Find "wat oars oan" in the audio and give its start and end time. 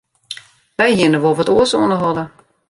1.37-1.91